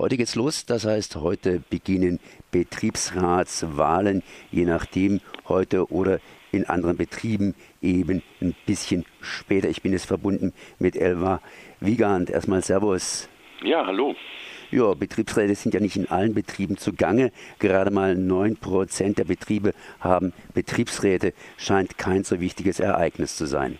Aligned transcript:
Heute 0.00 0.16
geht's 0.16 0.34
los, 0.34 0.64
das 0.64 0.86
heißt, 0.86 1.16
heute 1.16 1.62
beginnen 1.68 2.20
Betriebsratswahlen, 2.52 4.22
je 4.50 4.64
nachdem, 4.64 5.20
heute 5.46 5.92
oder 5.92 6.20
in 6.52 6.64
anderen 6.64 6.96
Betrieben 6.96 7.54
eben 7.82 8.22
ein 8.40 8.54
bisschen 8.64 9.04
später. 9.20 9.68
Ich 9.68 9.82
bin 9.82 9.92
jetzt 9.92 10.06
verbunden 10.06 10.54
mit 10.78 10.96
Elva 10.96 11.42
Wiegand. 11.80 12.30
Erstmal 12.30 12.64
Servus. 12.64 13.28
Ja, 13.62 13.84
hallo. 13.84 14.14
Ja, 14.70 14.94
Betriebsräte 14.94 15.54
sind 15.54 15.74
ja 15.74 15.80
nicht 15.80 15.96
in 15.96 16.08
allen 16.08 16.32
Betrieben 16.32 16.78
zugange. 16.78 17.30
Gerade 17.58 17.90
mal 17.90 18.14
9% 18.14 19.16
der 19.16 19.24
Betriebe 19.24 19.74
haben 20.00 20.32
Betriebsräte. 20.54 21.34
Scheint 21.58 21.98
kein 21.98 22.24
so 22.24 22.40
wichtiges 22.40 22.80
Ereignis 22.80 23.36
zu 23.36 23.44
sein. 23.44 23.78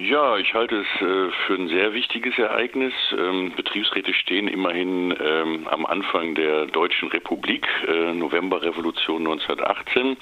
Ja, 0.00 0.36
ich 0.36 0.54
halte 0.54 0.76
es 0.76 1.02
äh, 1.02 1.32
für 1.44 1.54
ein 1.54 1.66
sehr 1.66 1.92
wichtiges 1.92 2.38
Ereignis. 2.38 2.92
Ähm, 3.18 3.52
Betriebsräte 3.56 4.14
stehen 4.14 4.46
immerhin 4.46 5.12
ähm, 5.20 5.66
am 5.66 5.84
Anfang 5.86 6.36
der 6.36 6.66
Deutschen 6.66 7.08
Republik, 7.08 7.66
äh, 7.88 8.14
Novemberrevolution 8.14 9.26
1918. 9.26 10.16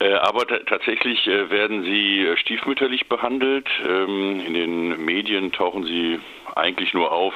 Äh, 0.00 0.14
aber 0.14 0.48
tatsächlich 0.48 1.24
werden 1.26 1.84
sie 1.84 2.26
stiefmütterlich 2.38 3.08
behandelt. 3.08 3.68
Ähm, 3.88 4.40
in 4.44 4.54
den 4.54 5.04
Medien 5.04 5.52
tauchen 5.52 5.84
sie 5.84 6.18
eigentlich 6.56 6.92
nur 6.92 7.12
auf, 7.12 7.34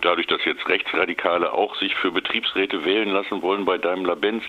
dadurch, 0.00 0.26
dass 0.28 0.42
jetzt 0.46 0.66
Rechtsradikale 0.66 1.52
auch 1.52 1.74
sich 1.76 1.94
für 1.96 2.10
Betriebsräte 2.10 2.86
wählen 2.86 3.10
lassen 3.10 3.42
wollen 3.42 3.66
bei 3.66 3.76
Daimler-Benz. 3.76 4.44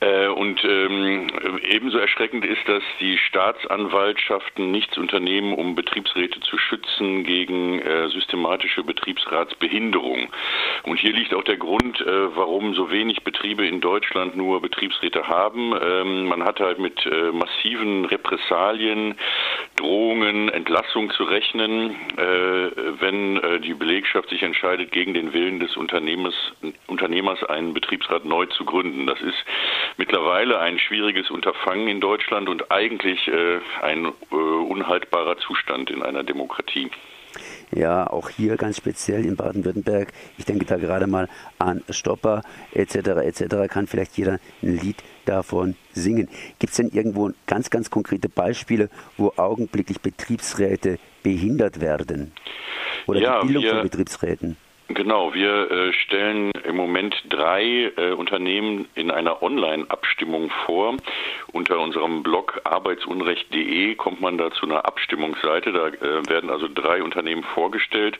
Äh, 0.00 0.28
und 0.28 0.62
ähm, 0.64 1.28
ebenso 1.68 1.98
erschreckend 1.98 2.44
ist, 2.44 2.66
dass 2.66 2.82
die 3.00 3.18
Staatsanwaltschaften 3.18 4.70
nichts 4.70 4.98
unternehmen, 4.98 5.54
um 5.54 5.74
Betriebsräte 5.74 6.40
zu 6.40 6.58
schützen 6.58 7.24
gegen 7.24 7.80
äh, 7.80 8.08
systematische 8.08 8.82
Betriebsratsbehinderung. 8.82 10.28
Und 10.86 11.00
hier 11.00 11.12
liegt 11.12 11.34
auch 11.34 11.42
der 11.42 11.56
Grund, 11.56 12.00
äh, 12.00 12.36
warum 12.36 12.74
so 12.74 12.92
wenig 12.92 13.24
Betriebe 13.24 13.66
in 13.66 13.80
Deutschland 13.80 14.36
nur 14.36 14.62
Betriebsräte 14.62 15.26
haben. 15.26 15.74
Ähm, 15.82 16.26
man 16.26 16.44
hat 16.44 16.60
halt 16.60 16.78
mit 16.78 17.04
äh, 17.06 17.32
massiven 17.32 18.04
Repressalien, 18.04 19.16
Drohungen, 19.74 20.48
Entlassung 20.48 21.10
zu 21.10 21.24
rechnen, 21.24 21.90
äh, 22.16 22.70
wenn 23.00 23.40
die 23.62 23.74
Belegschaft 23.74 24.28
sich 24.30 24.42
entscheidet, 24.42 24.92
gegen 24.92 25.12
den 25.12 25.32
Willen 25.32 25.58
des 25.58 25.76
Unternehmers, 25.76 26.34
Unternehmers 26.86 27.42
einen 27.44 27.74
Betriebsrat 27.74 28.24
neu 28.24 28.46
zu 28.46 28.64
gründen. 28.64 29.06
Das 29.06 29.20
ist 29.20 29.44
mittlerweile 29.96 30.60
ein 30.60 30.78
schwieriges 30.78 31.30
Unterfangen 31.30 31.88
in 31.88 32.00
Deutschland 32.00 32.48
und 32.48 32.70
eigentlich 32.70 33.30
ein 33.82 34.06
unhaltbarer 34.30 35.36
Zustand 35.38 35.90
in 35.90 36.02
einer 36.02 36.22
Demokratie. 36.22 36.90
Ja, 37.72 38.06
auch 38.06 38.28
hier 38.28 38.56
ganz 38.56 38.76
speziell 38.76 39.24
in 39.24 39.36
Baden-Württemberg. 39.36 40.12
Ich 40.38 40.44
denke 40.44 40.64
da 40.66 40.76
gerade 40.76 41.06
mal 41.06 41.28
an 41.58 41.82
Stopper 41.90 42.42
etc. 42.72 42.94
etc. 42.96 43.68
Kann 43.68 43.86
vielleicht 43.86 44.16
jeder 44.16 44.38
ein 44.62 44.78
Lied 44.78 45.02
davon 45.24 45.74
singen. 45.92 46.28
Gibt 46.58 46.70
es 46.70 46.76
denn 46.76 46.90
irgendwo 46.90 47.30
ganz, 47.46 47.70
ganz 47.70 47.90
konkrete 47.90 48.28
Beispiele, 48.28 48.88
wo 49.16 49.32
augenblicklich 49.36 50.00
Betriebsräte 50.00 50.98
behindert 51.22 51.80
werden? 51.80 52.32
Oder 53.06 53.20
ja, 53.20 53.40
die 53.40 53.46
Bildung 53.46 53.64
wir, 53.64 53.70
von 53.72 53.82
Betriebsräten? 53.82 54.56
Genau, 54.88 55.34
wir 55.34 55.70
äh, 55.70 55.92
stellen 55.92 56.52
im 56.76 56.82
Moment 56.82 57.16
drei 57.30 57.90
äh, 57.96 58.12
Unternehmen 58.12 58.86
in 58.94 59.10
einer 59.10 59.42
Online-Abstimmung 59.42 60.50
vor. 60.66 60.94
Unter 61.52 61.80
unserem 61.80 62.22
Blog 62.22 62.60
arbeitsunrecht.de 62.64 63.94
kommt 63.94 64.20
man 64.20 64.36
da 64.36 64.50
zu 64.50 64.66
einer 64.66 64.84
Abstimmungsseite. 64.84 65.72
Da 65.72 65.88
äh, 65.88 66.28
werden 66.28 66.50
also 66.50 66.68
drei 66.68 67.02
Unternehmen 67.02 67.44
vorgestellt. 67.44 68.18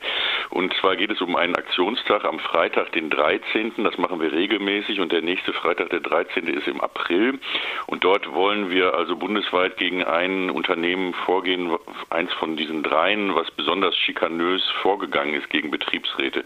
Und 0.49 0.73
zwar 0.81 0.95
geht 0.95 1.11
es 1.11 1.21
um 1.21 1.35
einen 1.35 1.55
Aktionstag 1.55 2.25
am 2.25 2.39
Freitag, 2.39 2.93
den 2.93 3.11
13. 3.11 3.73
Das 3.83 3.99
machen 3.99 4.19
wir 4.19 4.31
regelmäßig 4.31 4.99
und 5.01 5.11
der 5.11 5.21
nächste 5.21 5.53
Freitag, 5.53 5.91
der 5.91 5.99
13. 5.99 6.47
ist 6.47 6.67
im 6.67 6.81
April. 6.81 7.39
Und 7.85 8.03
dort 8.03 8.33
wollen 8.33 8.71
wir 8.71 8.95
also 8.95 9.17
bundesweit 9.17 9.77
gegen 9.77 10.03
ein 10.03 10.49
Unternehmen 10.49 11.13
vorgehen, 11.13 11.77
eins 12.09 12.33
von 12.33 12.55
diesen 12.57 12.81
dreien, 12.81 13.35
was 13.35 13.51
besonders 13.51 13.95
schikanös 13.95 14.63
vorgegangen 14.81 15.35
ist 15.35 15.49
gegen 15.51 15.69
Betriebsräte. 15.69 16.43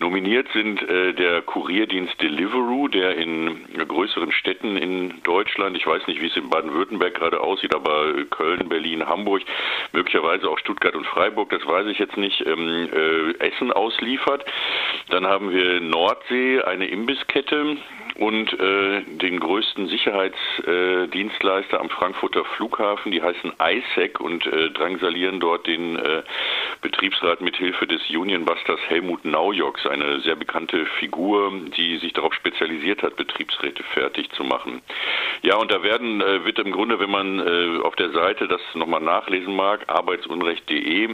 Nominiert 0.00 0.48
sind 0.52 0.82
äh, 0.82 1.12
der 1.12 1.42
Kurierdienst 1.52 2.18
Deliveroo, 2.22 2.88
der 2.88 3.16
in 3.16 3.66
größeren 3.76 4.32
Städten 4.32 4.78
in 4.78 5.22
Deutschland, 5.22 5.76
ich 5.76 5.86
weiß 5.86 6.06
nicht, 6.06 6.22
wie 6.22 6.28
es 6.28 6.36
in 6.36 6.48
Baden-Württemberg 6.48 7.12
gerade 7.12 7.40
aussieht, 7.40 7.74
aber 7.74 8.24
Köln, 8.30 8.70
Berlin, 8.70 9.06
Hamburg, 9.06 9.42
möglicherweise 9.92 10.48
auch 10.48 10.58
Stuttgart 10.58 10.94
und 10.94 11.06
Freiburg, 11.06 11.50
das 11.50 11.66
weiß 11.66 11.88
ich 11.88 11.98
jetzt 11.98 12.16
nicht, 12.16 12.42
ähm, 12.46 12.88
äh, 12.90 13.46
Essen 13.46 13.70
ausliefert. 13.70 14.46
Dann 15.10 15.26
haben 15.26 15.50
wir 15.50 15.80
Nordsee, 15.80 16.62
eine 16.62 16.86
Imbisskette, 16.86 17.76
und 18.16 18.52
äh, 18.52 19.02
den 19.02 19.40
größten 19.40 19.88
Sicherheitsdienstleister 19.88 21.80
am 21.80 21.88
Frankfurter 21.88 22.44
Flughafen, 22.56 23.12
die 23.12 23.22
heißen 23.22 23.52
ISEC 23.58 24.20
und 24.20 24.46
äh, 24.46 24.70
drangsalieren 24.70 25.40
dort 25.40 25.66
den 25.66 25.96
äh, 25.96 26.22
Betriebsrat 26.80 27.40
mit 27.40 27.56
Hilfe 27.56 27.86
des 27.86 28.02
Unionbusters 28.10 28.80
Helmut 28.88 29.24
Naujoks, 29.24 29.86
eine 29.86 30.20
sehr 30.20 30.36
bekannte 30.36 30.84
Figur, 30.98 31.52
die 31.76 31.98
sich 31.98 32.12
darauf 32.12 32.34
spezialisiert 32.34 33.02
hat, 33.02 33.16
Betriebsräte 33.16 33.82
fertig 33.94 34.30
zu 34.32 34.44
machen. 34.44 34.82
Ja, 35.42 35.56
und 35.56 35.72
da 35.72 35.82
werden 35.82 36.20
äh, 36.20 36.44
wird 36.44 36.58
im 36.58 36.72
Grunde, 36.72 37.00
wenn 37.00 37.10
man 37.10 37.38
äh, 37.38 37.80
auf 37.82 37.96
der 37.96 38.10
Seite 38.10 38.48
das 38.48 38.60
nochmal 38.74 39.00
nachlesen 39.00 39.54
mag, 39.56 39.84
arbeitsunrecht.de, 39.88 41.04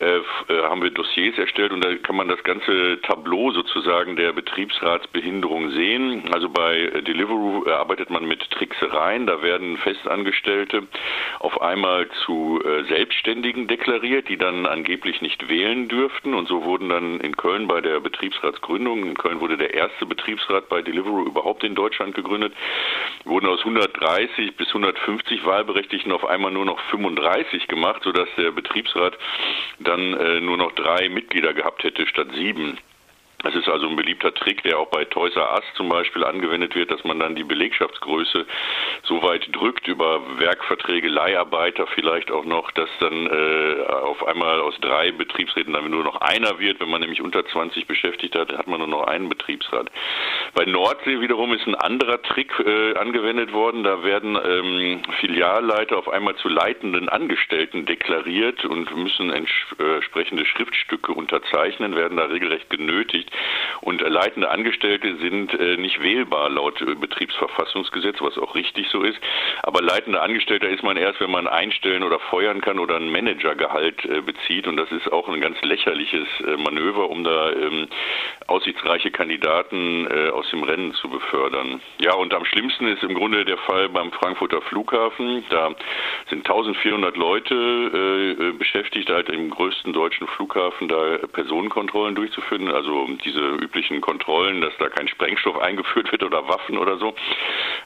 äh, 0.00 0.16
äh, 0.16 0.22
haben 0.62 0.82
wir 0.82 0.90
Dossiers 0.90 1.38
erstellt 1.38 1.72
und 1.72 1.84
da 1.84 1.94
kann 1.96 2.16
man 2.16 2.28
das 2.28 2.42
ganze 2.42 3.00
Tableau 3.02 3.52
sozusagen 3.52 4.16
der 4.16 4.32
Betriebsratsbehinderung 4.32 5.70
sehen. 5.70 6.23
Also 6.32 6.48
bei 6.48 6.86
Deliveroo 7.06 7.66
arbeitet 7.68 8.10
man 8.10 8.26
mit 8.26 8.50
Tricksereien. 8.50 9.26
Da 9.26 9.42
werden 9.42 9.76
Festangestellte 9.78 10.86
auf 11.40 11.60
einmal 11.60 12.08
zu 12.24 12.60
äh, 12.64 12.84
Selbstständigen 12.84 13.66
deklariert, 13.66 14.28
die 14.28 14.36
dann 14.36 14.66
angeblich 14.66 15.20
nicht 15.20 15.48
wählen 15.48 15.88
dürften. 15.88 16.34
Und 16.34 16.48
so 16.48 16.64
wurden 16.64 16.88
dann 16.88 17.20
in 17.20 17.36
Köln 17.36 17.66
bei 17.66 17.80
der 17.80 18.00
Betriebsratsgründung, 18.00 19.04
in 19.04 19.14
Köln 19.14 19.40
wurde 19.40 19.56
der 19.56 19.74
erste 19.74 20.06
Betriebsrat 20.06 20.68
bei 20.68 20.82
Deliveroo 20.82 21.24
überhaupt 21.24 21.64
in 21.64 21.74
Deutschland 21.74 22.14
gegründet, 22.14 22.54
wurden 23.24 23.46
aus 23.46 23.60
130 23.60 24.56
bis 24.56 24.68
150 24.68 25.44
Wahlberechtigten 25.44 26.12
auf 26.12 26.24
einmal 26.24 26.52
nur 26.52 26.64
noch 26.64 26.80
35 26.90 27.68
gemacht, 27.68 28.02
sodass 28.02 28.28
der 28.36 28.50
Betriebsrat 28.50 29.18
dann 29.80 30.14
äh, 30.14 30.40
nur 30.40 30.56
noch 30.56 30.72
drei 30.72 31.08
Mitglieder 31.08 31.52
gehabt 31.52 31.84
hätte 31.84 32.06
statt 32.06 32.28
sieben. 32.34 32.78
Das 33.44 33.54
ist 33.54 33.68
also 33.68 33.86
ein 33.88 33.96
beliebter 33.96 34.32
Trick, 34.32 34.62
der 34.62 34.78
auch 34.78 34.88
bei 34.88 35.04
Toys 35.04 35.36
R 35.36 35.52
Us 35.52 35.64
zum 35.74 35.90
Beispiel 35.90 36.24
angewendet 36.24 36.74
wird, 36.74 36.90
dass 36.90 37.04
man 37.04 37.18
dann 37.18 37.34
die 37.34 37.44
Belegschaftsgröße 37.44 38.46
so 39.02 39.22
weit 39.22 39.46
drückt 39.52 39.86
über 39.86 40.22
Werkverträge, 40.38 41.08
Leiharbeiter 41.08 41.86
vielleicht 41.88 42.30
auch 42.30 42.46
noch, 42.46 42.70
dass 42.70 42.88
dann 43.00 43.26
äh, 43.26 43.82
auf 43.86 44.26
einmal 44.26 44.60
aus 44.60 44.74
drei 44.80 45.12
Betriebsräten 45.12 45.74
dann 45.74 45.90
nur 45.90 46.04
noch 46.04 46.22
einer 46.22 46.58
wird. 46.58 46.80
Wenn 46.80 46.88
man 46.88 47.02
nämlich 47.02 47.20
unter 47.20 47.44
20 47.44 47.86
beschäftigt 47.86 48.34
hat, 48.34 48.50
hat 48.56 48.66
man 48.66 48.78
nur 48.78 48.88
noch 48.88 49.06
einen 49.06 49.28
Betriebsrat. 49.28 49.90
Bei 50.54 50.64
Nordsee 50.64 51.20
wiederum 51.20 51.52
ist 51.52 51.66
ein 51.66 51.74
anderer 51.74 52.22
Trick 52.22 52.50
äh, 52.60 52.94
angewendet 52.96 53.52
worden. 53.52 53.84
Da 53.84 54.02
werden 54.02 54.38
ähm, 54.42 55.02
Filialleiter 55.20 55.98
auf 55.98 56.08
einmal 56.08 56.34
zu 56.36 56.48
leitenden 56.48 57.10
Angestellten 57.10 57.84
deklariert 57.84 58.64
und 58.64 58.96
müssen 58.96 59.30
äh, 59.30 59.36
entsprechende 59.36 60.46
Schriftstücke 60.46 61.12
unterzeichnen, 61.12 61.94
werden 61.94 62.16
da 62.16 62.24
regelrecht 62.24 62.70
genötigt 62.70 63.33
und 63.80 64.00
leitende 64.00 64.50
Angestellte 64.50 65.16
sind 65.16 65.52
äh, 65.58 65.76
nicht 65.76 66.00
wählbar 66.00 66.48
laut 66.48 66.80
äh, 66.80 66.94
Betriebsverfassungsgesetz, 66.94 68.16
was 68.20 68.38
auch 68.38 68.54
richtig 68.54 68.88
so 68.88 69.02
ist. 69.02 69.18
Aber 69.62 69.82
leitender 69.82 70.22
Angestellter 70.22 70.68
ist 70.68 70.82
man 70.82 70.96
erst, 70.96 71.20
wenn 71.20 71.30
man 71.30 71.46
einstellen 71.46 72.02
oder 72.02 72.18
feuern 72.18 72.60
kann 72.60 72.78
oder 72.78 72.96
ein 72.96 73.10
Managergehalt 73.10 74.04
äh, 74.04 74.20
bezieht. 74.20 74.66
Und 74.66 74.76
das 74.76 74.90
ist 74.90 75.12
auch 75.12 75.28
ein 75.28 75.40
ganz 75.40 75.60
lächerliches 75.62 76.26
äh, 76.46 76.56
Manöver, 76.56 77.10
um 77.10 77.24
da 77.24 77.52
ähm, 77.52 77.88
aussichtsreiche 78.46 79.10
Kandidaten 79.10 80.06
äh, 80.06 80.30
aus 80.30 80.48
dem 80.50 80.62
Rennen 80.62 80.94
zu 80.94 81.08
befördern. 81.08 81.80
Ja, 81.98 82.14
und 82.14 82.32
am 82.34 82.44
schlimmsten 82.44 82.86
ist 82.88 83.02
im 83.02 83.14
Grunde 83.14 83.44
der 83.44 83.58
Fall 83.58 83.88
beim 83.88 84.12
Frankfurter 84.12 84.62
Flughafen. 84.62 85.44
Da 85.50 85.74
sind 86.28 86.48
1400 86.48 87.16
Leute 87.16 87.54
äh, 87.54 88.52
beschäftigt, 88.52 89.10
halt 89.10 89.28
im 89.28 89.50
größten 89.50 89.92
deutschen 89.92 90.26
Flughafen 90.28 90.88
da 90.88 91.18
Personenkontrollen 91.32 92.14
durchzuführen. 92.14 92.68
Also 92.68 93.08
diese 93.24 93.40
üblichen 93.40 94.00
Kontrollen, 94.00 94.60
dass 94.60 94.72
da 94.78 94.88
kein 94.88 95.08
Sprengstoff 95.08 95.58
eingeführt 95.58 96.12
wird 96.12 96.22
oder 96.22 96.48
Waffen 96.48 96.78
oder 96.78 96.98
so. 96.98 97.14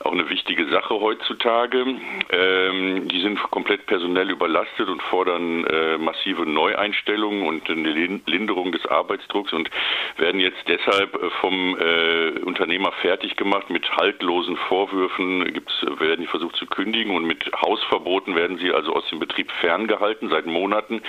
Auch 0.00 0.12
eine 0.12 0.28
wichtige 0.28 0.66
Sache 0.68 0.94
heutzutage. 1.00 1.84
Ähm, 2.30 3.08
die 3.08 3.20
sind 3.20 3.40
komplett 3.50 3.86
personell 3.86 4.30
überlastet 4.30 4.88
und 4.88 5.02
fordern 5.02 5.64
äh, 5.64 5.98
massive 5.98 6.46
Neueinstellungen 6.46 7.46
und 7.46 7.68
eine 7.70 7.90
Linderung 8.26 8.72
des 8.72 8.86
Arbeitsdrucks 8.86 9.52
und 9.52 9.70
werden 10.16 10.40
jetzt 10.40 10.62
deshalb 10.66 11.14
äh, 11.14 11.30
vom 11.40 11.76
äh, 11.78 12.40
Unternehmer 12.40 12.92
fertig 13.00 13.36
gemacht. 13.36 13.70
Mit 13.70 13.90
haltlosen 13.96 14.56
Vorwürfen 14.68 15.52
gibt's, 15.52 15.74
werden 15.98 16.22
die 16.22 16.26
versucht 16.26 16.56
zu 16.56 16.66
kündigen 16.66 17.14
und 17.14 17.24
mit 17.24 17.50
Hausverboten 17.60 18.34
werden 18.34 18.58
sie 18.58 18.72
also 18.72 18.94
aus 18.94 19.08
dem 19.08 19.18
Betrieb 19.18 19.50
ferngehalten 19.60 20.28
seit 20.28 20.46
Monaten, 20.46 21.02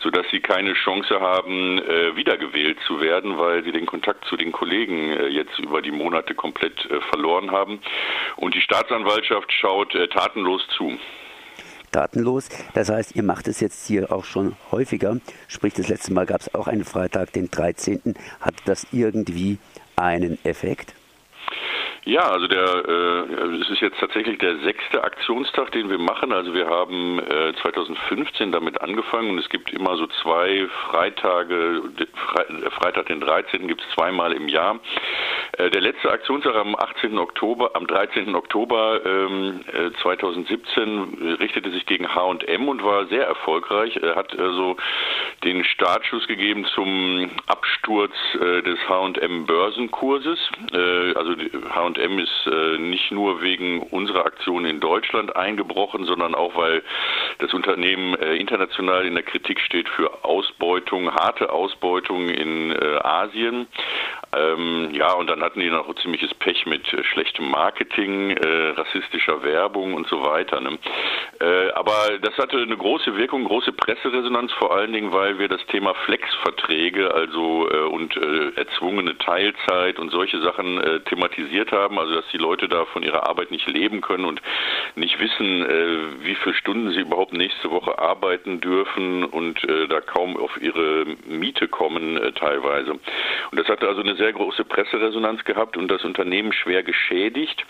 sodass 0.00 0.26
sie 0.30 0.40
keine 0.40 0.74
Chance 0.74 1.20
haben, 1.20 1.78
äh, 1.78 2.16
wiedergewählt 2.16 2.78
zu 2.86 3.00
werden, 3.00 3.38
weil 3.38 3.62
sie 3.64 3.69
den 3.72 3.86
Kontakt 3.86 4.24
zu 4.26 4.36
den 4.36 4.52
Kollegen 4.52 5.10
äh, 5.10 5.28
jetzt 5.28 5.58
über 5.58 5.82
die 5.82 5.90
Monate 5.90 6.34
komplett 6.34 6.84
äh, 6.86 7.00
verloren 7.10 7.50
haben. 7.50 7.80
Und 8.36 8.54
die 8.54 8.60
Staatsanwaltschaft 8.60 9.52
schaut 9.52 9.94
äh, 9.94 10.08
tatenlos 10.08 10.66
zu 10.76 10.98
datenlos. 11.92 12.48
Das 12.74 12.88
heißt, 12.88 13.16
ihr 13.16 13.22
macht 13.22 13.48
es 13.48 13.60
jetzt 13.60 13.86
hier 13.86 14.12
auch 14.12 14.24
schon 14.24 14.56
häufiger. 14.70 15.16
Sprich, 15.48 15.74
das 15.74 15.88
letzte 15.88 16.12
Mal 16.12 16.26
gab 16.26 16.40
es 16.40 16.54
auch 16.54 16.68
einen 16.68 16.84
Freitag, 16.84 17.32
den 17.32 17.50
13. 17.50 18.14
Hat 18.40 18.54
das 18.64 18.86
irgendwie 18.92 19.58
einen 19.96 20.38
Effekt? 20.44 20.94
Ja, 22.04 22.22
also 22.30 22.46
der, 22.46 22.64
äh, 22.88 23.60
es 23.60 23.68
ist 23.68 23.80
jetzt 23.82 24.00
tatsächlich 24.00 24.38
der 24.38 24.56
sechste 24.60 25.04
Aktionstag, 25.04 25.70
den 25.72 25.90
wir 25.90 25.98
machen. 25.98 26.32
Also 26.32 26.54
wir 26.54 26.66
haben 26.66 27.18
äh, 27.18 27.52
2015 27.60 28.52
damit 28.52 28.80
angefangen 28.80 29.30
und 29.30 29.38
es 29.38 29.50
gibt 29.50 29.70
immer 29.70 29.96
so 29.96 30.06
zwei 30.22 30.66
Freitage, 30.88 31.82
Fre 32.14 32.70
Freitag 32.70 33.06
den 33.06 33.20
13. 33.20 33.68
gibt 33.68 33.82
es 33.82 33.94
zweimal 33.94 34.32
im 34.32 34.48
Jahr. 34.48 34.80
Äh, 35.58 35.68
der 35.68 35.82
letzte 35.82 36.10
Aktionstag 36.10 36.54
am 36.56 36.74
18. 36.74 37.18
Oktober, 37.18 37.72
am 37.74 37.86
13. 37.86 38.34
Oktober 38.34 39.00
ähm, 39.04 39.60
äh, 39.70 39.90
2017 40.00 41.36
richtete 41.38 41.70
sich 41.70 41.84
gegen 41.84 42.14
H&M 42.14 42.68
und 42.68 42.82
war 42.82 43.06
sehr 43.08 43.26
erfolgreich. 43.26 43.96
Er 43.96 44.16
hat 44.16 44.38
also 44.38 44.76
den 45.44 45.64
Startschuss 45.64 46.26
gegeben 46.26 46.66
zum 46.74 47.30
Absturz 47.46 48.12
äh, 48.34 48.62
des 48.62 48.78
H&M 48.88 49.46
Börsenkurses. 49.46 50.38
Äh, 50.72 51.14
also 51.14 51.34
H&M 51.34 52.18
ist 52.18 52.46
äh, 52.46 52.78
nicht 52.78 53.10
nur 53.10 53.40
wegen 53.40 53.80
unserer 53.80 54.26
Aktion 54.26 54.66
in 54.66 54.80
Deutschland 54.80 55.34
eingebrochen, 55.36 56.04
sondern 56.04 56.34
auch, 56.34 56.56
weil 56.56 56.82
das 57.38 57.54
Unternehmen 57.54 58.14
äh, 58.16 58.36
international 58.36 59.06
in 59.06 59.14
der 59.14 59.22
Kritik 59.22 59.60
steht 59.60 59.88
für 59.88 60.24
Ausbeutung, 60.24 61.10
harte 61.14 61.50
Ausbeutung 61.50 62.28
in 62.28 62.72
äh, 62.72 62.98
Asien. 63.02 63.66
Ähm, 64.32 64.90
ja, 64.92 65.12
und 65.14 65.28
dann 65.28 65.42
hatten 65.42 65.58
die 65.58 65.70
noch 65.70 65.92
ziemliches 65.96 66.32
Pech 66.34 66.64
mit 66.66 66.92
äh, 66.92 67.02
schlechtem 67.02 67.50
Marketing, 67.50 68.30
äh, 68.30 68.68
rassistischer 68.70 69.42
Werbung 69.42 69.94
und 69.94 70.06
so 70.06 70.22
weiter. 70.22 70.60
Ne? 70.60 70.78
Äh, 71.40 71.70
aber 71.72 72.18
das 72.22 72.36
hatte 72.38 72.58
eine 72.58 72.76
große 72.76 73.16
Wirkung, 73.16 73.44
große 73.44 73.72
Presseresonanz, 73.72 74.52
vor 74.52 74.74
allen 74.74 74.92
Dingen, 74.92 75.12
weil 75.12 75.38
wir 75.38 75.48
das 75.48 75.64
Thema 75.66 75.94
Flex-Verträge 76.04 77.12
also 77.12 77.68
äh, 77.70 77.78
und 77.88 78.16
äh, 78.16 78.52
erzwungene 78.54 79.18
Teilzeit 79.18 79.98
und 79.98 80.10
solche 80.10 80.40
Sachen 80.42 80.80
äh, 80.80 81.00
thematisiert 81.00 81.72
haben, 81.72 81.98
also 81.98 82.14
dass 82.14 82.28
die 82.32 82.38
Leute 82.38 82.68
da 82.68 82.84
von 82.86 83.02
ihrer 83.02 83.28
Arbeit 83.28 83.50
nicht 83.50 83.66
leben 83.66 84.00
können 84.00 84.26
und 84.26 84.40
nicht 84.96 85.18
wissen, 85.20 85.66
wie 86.22 86.34
viele 86.34 86.54
Stunden 86.54 86.90
sie 86.92 87.00
überhaupt 87.00 87.32
nächste 87.32 87.70
Woche 87.70 87.98
arbeiten 87.98 88.60
dürfen 88.60 89.24
und 89.24 89.60
da 89.88 90.00
kaum 90.00 90.36
auf 90.36 90.60
ihre 90.60 91.06
Miete 91.26 91.68
kommen 91.68 92.18
teilweise. 92.34 92.92
Und 92.92 93.00
das 93.52 93.68
hatte 93.68 93.88
also 93.88 94.00
eine 94.00 94.16
sehr 94.16 94.32
große 94.32 94.64
Presseresonanz 94.64 95.44
gehabt 95.44 95.76
und 95.76 95.88
das 95.88 96.04
Unternehmen 96.04 96.52
schwer 96.52 96.82
geschädigt 96.82 97.64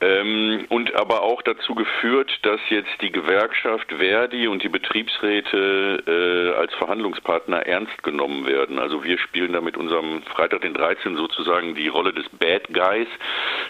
ähm, 0.00 0.66
und 0.68 0.94
aber 0.94 1.22
auch 1.22 1.42
dazu 1.42 1.74
geführt, 1.74 2.30
dass 2.42 2.60
jetzt 2.68 2.90
die 3.00 3.12
Gewerkschaft 3.12 3.92
Verdi 3.92 4.48
und 4.48 4.62
die 4.62 4.68
Betriebsräte 4.68 6.02
äh, 6.06 6.58
als 6.58 6.72
Verhandlungspartner 6.74 7.66
ernst 7.66 8.02
genommen 8.02 8.46
werden. 8.46 8.78
Also 8.78 9.04
wir 9.04 9.18
spielen 9.18 9.52
da 9.52 9.60
mit 9.60 9.76
unserem 9.76 10.22
Freitag 10.22 10.62
den 10.62 10.74
13 10.74 11.16
sozusagen 11.16 11.74
die 11.74 11.88
Rolle 11.88 12.12
des 12.12 12.28
Bad 12.30 12.68
Guys, 12.72 13.08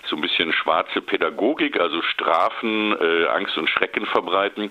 so 0.05 0.17
ein 0.17 0.23
bisschen 0.23 0.53
schwarze 0.53 1.01
Pädagogik, 1.01 1.81
also 1.81 2.03
Strafen, 2.03 2.97
äh, 3.01 3.27
Angst 3.27 3.57
und 3.59 3.69
Schrecken 3.69 4.07
verbreiten, 4.07 4.71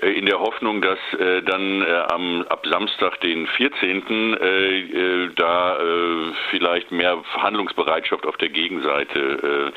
äh, 0.00 0.10
in 0.10 0.26
der 0.26 0.40
Hoffnung, 0.40 0.82
dass 0.82 0.98
äh, 1.18 1.42
dann 1.42 1.82
äh, 1.82 1.86
am 2.08 2.44
ab 2.48 2.66
Samstag 2.66 3.20
den 3.20 3.46
14. 3.46 4.34
Äh, 4.34 5.30
da 5.36 5.78
vielleicht 6.50 6.90
mehr 6.90 7.18
Verhandlungsbereitschaft 7.32 8.26
auf 8.26 8.36
der 8.36 8.48
Gegenseite 8.48 9.72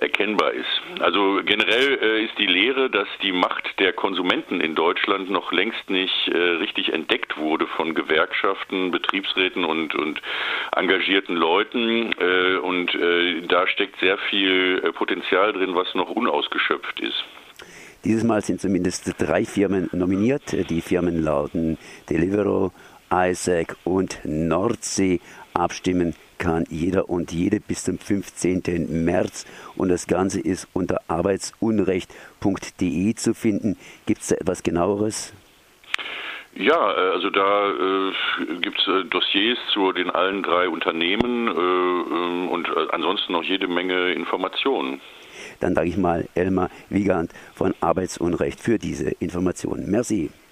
äh, 0.00 0.08
erkennbar 0.44 0.52
ist. 0.52 1.02
Also 1.02 1.40
generell 1.44 1.98
äh, 2.00 2.24
ist 2.24 2.36
die 2.38 2.46
Lehre, 2.46 2.90
dass 2.90 3.08
die 3.22 3.32
Macht 3.32 3.64
der 3.78 3.92
Konsumenten 3.92 4.60
in 4.60 4.74
Deutschland 4.74 5.30
noch 5.30 5.52
längst 5.52 5.88
nicht 5.88 6.28
äh, 6.28 6.36
richtig 6.36 6.92
entdeckt 6.92 7.36
wurde 7.36 7.66
von 7.66 7.94
Gewerkschaften, 7.94 8.90
Betriebsräten 8.90 9.64
und, 9.64 9.94
und 9.94 10.20
engagierten 10.76 11.36
Leuten. 11.36 12.12
Äh, 12.18 12.56
und 12.58 12.94
äh, 12.94 13.42
da 13.46 13.66
steckt 13.66 13.98
sehr 14.00 14.18
viel 14.30 14.82
äh, 14.84 14.92
Potenzial 14.92 15.52
drin, 15.52 15.74
was 15.74 15.94
noch 15.94 16.10
unausgeschöpft 16.10 17.00
ist. 17.00 17.24
Dieses 18.04 18.22
Mal 18.22 18.42
sind 18.42 18.60
zumindest 18.60 19.14
drei 19.18 19.44
Firmen 19.46 19.88
nominiert. 19.92 20.52
Die 20.68 20.82
Firmen 20.82 21.22
lauten 21.22 21.78
Delivero, 22.10 22.70
Isaac 23.10 23.76
und 23.84 24.20
Nordsee. 24.24 25.20
Abstimmen 25.54 26.14
kann 26.38 26.64
jeder 26.68 27.08
und 27.08 27.32
jede 27.32 27.60
bis 27.60 27.84
zum 27.84 27.98
15. 27.98 29.04
März 29.04 29.46
und 29.76 29.88
das 29.88 30.06
Ganze 30.06 30.40
ist 30.40 30.68
unter 30.72 31.00
arbeitsunrecht.de 31.08 33.14
zu 33.14 33.34
finden. 33.34 33.76
Gibt 34.06 34.20
es 34.20 34.28
da 34.28 34.36
etwas 34.36 34.62
genaueres? 34.62 35.32
Ja, 36.56 36.92
äh, 36.92 37.12
also 37.12 37.30
da 37.30 37.70
äh, 37.70 38.12
gibt 38.60 38.78
es 38.78 38.86
äh, 38.86 39.04
Dossiers 39.04 39.58
zu 39.72 39.92
den 39.92 40.10
allen 40.10 40.42
drei 40.42 40.68
Unternehmen 40.68 41.48
äh, 41.48 41.50
ähm, 41.50 42.48
und 42.48 42.68
äh, 42.68 42.86
ansonsten 42.92 43.32
noch 43.32 43.42
jede 43.42 43.66
Menge 43.66 44.12
Informationen. 44.12 45.00
Dann 45.60 45.74
danke 45.74 45.90
ich 45.90 45.96
mal 45.96 46.28
Elmar 46.34 46.70
Wiegand 46.90 47.32
von 47.54 47.74
Arbeitsunrecht 47.80 48.60
für 48.60 48.78
diese 48.78 49.10
Informationen. 49.18 49.90
Merci. 49.90 50.30